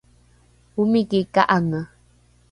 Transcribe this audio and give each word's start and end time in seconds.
omiki 0.81 1.19
ka’ange 1.33 1.81